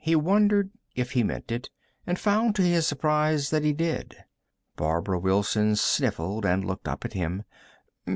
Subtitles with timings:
[0.00, 1.70] He wondered if he meant it,
[2.04, 4.16] and found, to his surprise, that he did.
[4.74, 7.44] Barbara Wilson sniffled and looked up at him.